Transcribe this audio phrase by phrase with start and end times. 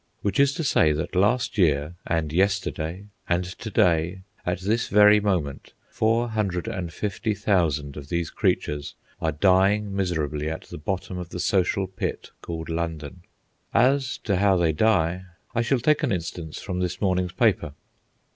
[0.23, 5.19] Which is to say that last year, and yesterday, and to day, at this very
[5.19, 12.31] moment, 450,000 of these creatures are dying miserably at the bottom of the social pit
[12.41, 13.21] called "London."
[13.75, 17.73] As to how they die, I shall take an instance from this morning's paper.